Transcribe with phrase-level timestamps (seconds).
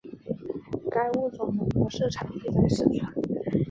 [0.89, 3.13] 该物种的模式产地在四川。